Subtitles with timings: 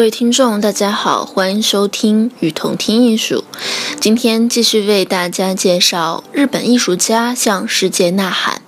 [0.00, 3.44] 各位听众，大家好，欢迎收听与同听艺术。
[4.00, 8.62] 今天继续为大家介绍日本艺术家向世界呐喊，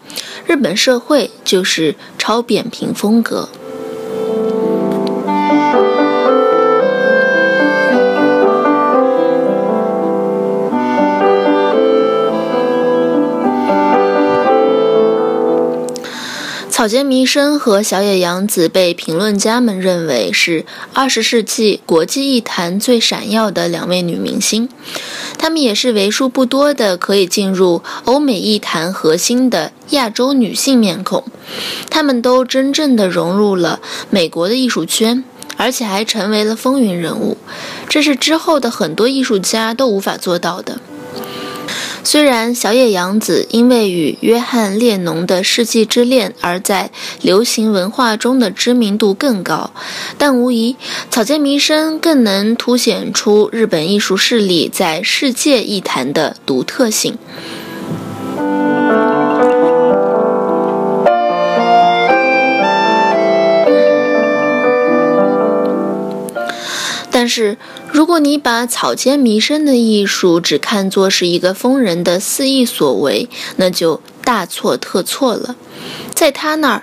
[0.44, 3.48] 日本社会就是超扁平风格。
[16.82, 24.68] 草间弥生和小野洋子被评论家们认为是二十世纪国际艺坛最闪耀的两位女明星，
[25.38, 31.22] 她们也是为数不多的可以进入欧美艺坛核心的亚洲女性面孔。
[31.88, 33.78] 她们都真正的融入了
[34.10, 35.22] 美国的艺术圈，
[35.56, 37.36] 而且还成为了风云人物，
[37.88, 40.80] 这是之后的很多艺术家都无法做到的。
[42.04, 46.90] 虽然小野洋子因为与约翰列侬的世纪之恋而在
[47.22, 49.70] 流行文化中的知名度更高，
[50.18, 50.76] 但无疑
[51.10, 57.16] 草间弥生更能凸显出日本艺术势力在世界艺坛的独特性。
[67.22, 67.56] 但是，
[67.92, 75.54] 如果你把草间弥生的艺术只看作是一个疯人的肆意所为，那就大错特错了。
[76.12, 76.82] 在他那儿，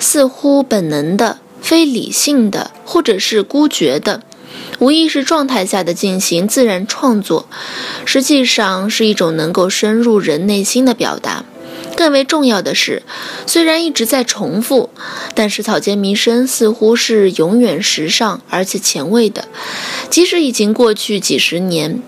[0.00, 4.22] 似乎本能的、非理性的，或者是孤绝的，
[4.78, 7.46] 无意识状态下的进行自然创作，
[8.06, 11.44] 实际上是一种能够深入人内心的表达。
[11.94, 13.02] 更为重要的是，
[13.46, 14.90] 虽然一直在重复，
[15.34, 19.48] 但是草间弥生似乎是永远时尚而且前卫的，
[20.10, 22.02] 即使已经过去几十年。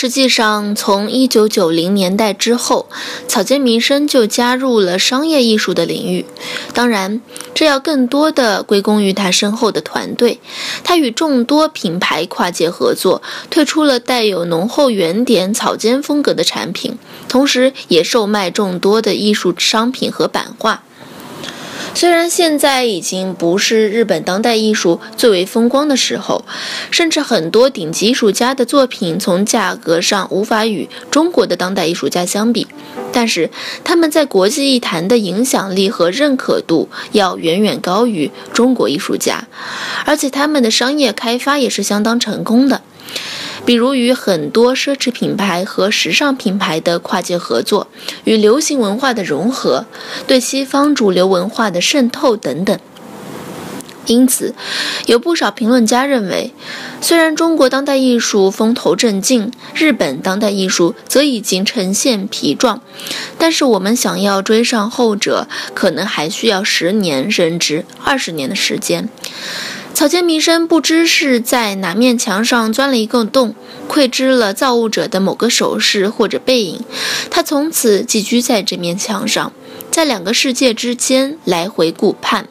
[0.00, 2.88] 实际上，从一九九零年代之后，
[3.28, 6.24] 草间弥生就加入了商业艺术的领域。
[6.72, 7.20] 当然，
[7.52, 10.40] 这要更多的归功于他身后的团队。
[10.82, 16.96] 他与众多品牌跨界合作，推出了带有浓厚原点草间风格的产品，
[17.28, 20.82] 同时也售卖众多的艺术商品和版画。
[21.92, 26.44] 虽然现在已经不是日本当代艺术最为风光的时候，
[26.90, 32.66] 甚至很多顶级艺术家的作品从价格上无法与中国的当代艺术家相比，
[33.12, 33.50] 但是
[33.84, 39.48] 他们在国际艺坛的影响力和认可度要远远高于中国艺术家，
[40.06, 42.80] 而且他们的商业开发也是相当成功的。
[43.64, 47.86] 比如与很多奢侈品牌和时尚品牌的跨界合作，
[48.24, 49.86] 与流行文化的融合，
[50.26, 52.78] 对西方主流文化的渗透等等。
[54.06, 54.54] 因此，
[55.06, 56.52] 有不少评论家认为，
[57.00, 62.82] 虽然中国当代艺术风头正劲，日本当代艺术则已经呈现疲状，
[63.38, 69.08] 但是我们想要追上后者，可能还需要十年甚至二十年的时间。
[70.00, 73.54] 草间弥生不知是在哪面墙上钻了一个洞，
[73.86, 76.82] 窥知了造物者的某个手势或者背影，
[77.30, 79.52] 他从此寄居在这面墙上，
[79.90, 82.48] 在两个世界之间来回顾盼。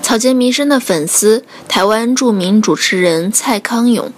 [0.00, 4.10] 草间弥生的粉丝，台湾著名主持人蔡康永，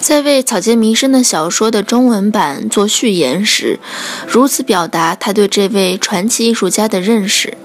[0.00, 3.80] 在为草间弥生的小说的中文版做序言时，
[4.28, 7.58] 如此表达他对这位传奇艺术家的认识。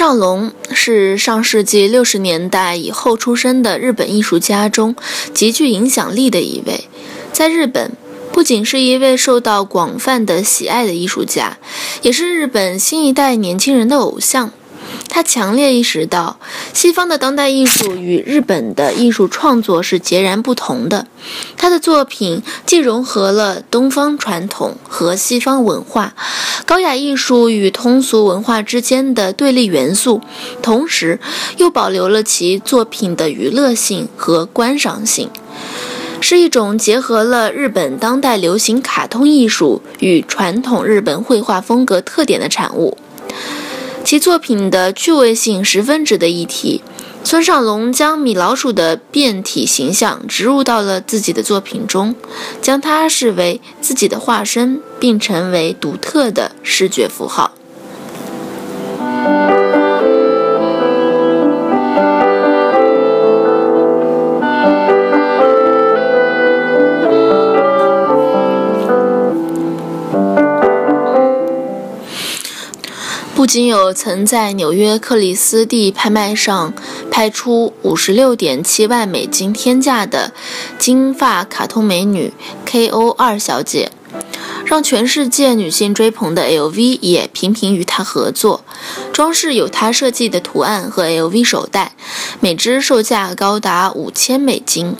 [0.00, 4.96] 上龙是上世纪六十年代以后出生的日本艺术家中
[5.34, 6.88] 极具影响力的一位，
[7.34, 7.92] 在日本
[8.32, 11.58] 不仅是一位受到广泛的喜爱的艺术家，
[12.00, 14.50] 也是日本新一代年轻人的偶像。
[15.08, 16.38] 他强烈意识到，
[16.72, 21.06] 西方的当代艺术与日本的艺术创作是截然不同的。
[21.56, 26.14] 他的作品既融合了东方传统和西方文化、
[26.64, 30.20] 高雅艺术与通俗文化之间的对立元素，
[30.62, 31.18] 同时
[31.56, 35.28] 又保留了其作品的娱乐性和观赏性。
[36.22, 42.98] 是一种结合了日本当代流行卡通艺术与传统日本绘画风格特点的产物。
[44.04, 46.82] 其作品的趣味性十分值得一提。
[47.22, 52.14] 村上隆将米老鼠的变体形象植入到了自己的作品中，
[52.62, 57.52] 将它视为自己的化身，并成为独特的视觉符号。
[73.50, 76.72] 仅有曾在纽约克里斯蒂拍卖上
[77.10, 80.32] 拍出五十六点七万美金天价的
[80.78, 82.32] 金发卡通美女
[82.64, 83.10] K.O.
[83.10, 83.90] 二小姐，
[84.64, 87.00] 让全世界女性追捧的 L.V.
[87.02, 88.62] 也频频与她合作，
[89.12, 91.42] 装饰有她设计的图案和 L.V.
[91.42, 91.96] 手袋，
[92.38, 94.94] 每只售价高达五千美金。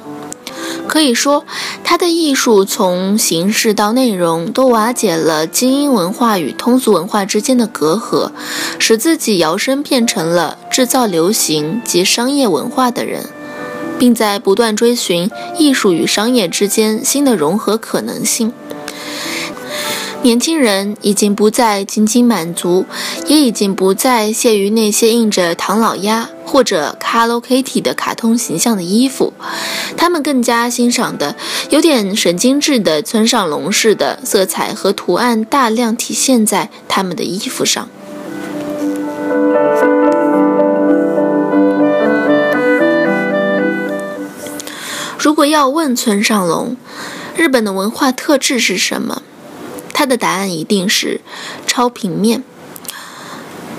[0.91, 1.45] 可以说，
[1.85, 8.33] 他的艺术从形式到内容都瓦解了精英文化与通俗文化之间的隔阂，
[8.81, 13.27] 使自己摇身变成了制造流行及商业文化的人，
[14.01, 18.53] 并在不断追寻艺术与商业之间新的融合可能性。
[20.23, 22.85] 年轻人已经不再仅仅满足，
[23.27, 29.33] 也已经不再屑于那些印着唐老鸭或者 Hello Kitty 的卡通形象的衣服，
[29.97, 31.35] 他们更加欣赏的
[31.71, 37.89] 有点神经质的村上隆式的色彩和图案大量体现在他们的衣服上。
[45.19, 46.77] 如果要问村上隆，
[47.35, 49.23] 日本的文化特质是什么？
[50.01, 51.21] 他的答案一定是
[51.69, 52.43] “超平面”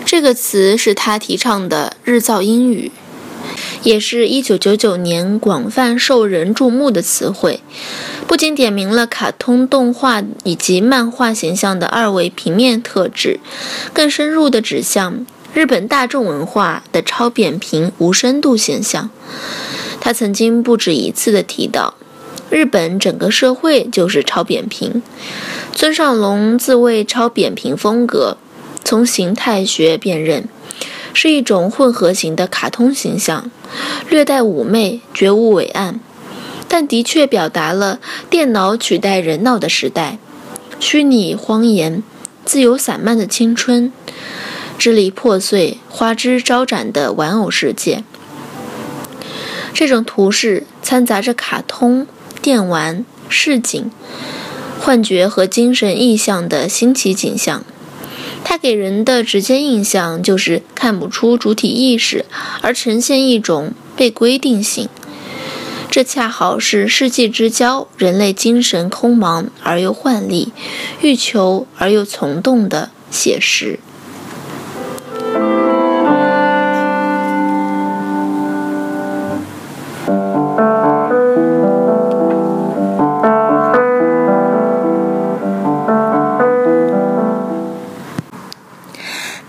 [0.06, 2.92] 这个词，是他提倡的日造英语，
[3.82, 7.62] 也是一九九九年广泛受人注目的词汇。
[8.28, 13.40] 不仅点明了卡通动画以及漫画形象的二维平面特质，
[13.92, 15.26] 更深入地指向
[15.56, 19.10] 日本大众文化的超扁平无深度现象。
[20.00, 21.96] 他曾经不止一次地提到，
[22.52, 25.02] 日本整个社会就是超扁平。
[25.74, 28.38] 村上隆自谓超扁平风格，
[28.84, 30.44] 从形态学辨认，
[31.14, 33.50] 是一种混合型的卡通形象，
[34.10, 36.02] 略带妩媚，绝无伟岸，
[36.68, 40.20] 但的确表达了电脑取代人脑的时代，
[40.78, 42.04] 虚拟荒言，
[42.44, 43.94] 自由散漫的青春，
[44.78, 48.04] 支离破碎、花枝招展的玩偶世界。
[49.74, 52.06] 这种图式掺杂着卡通、
[52.42, 53.92] 电玩、市井。
[54.80, 57.64] 幻觉和精神意象的新奇景象，
[58.44, 62.26] 它给人的直接印象就是看不出主体意识，
[62.62, 64.90] 而呈现一种被规定性。
[65.92, 70.52] 这恰好是世纪之交人类精神空茫而又幻丽，
[71.02, 73.80] 欲求而又从动的写实。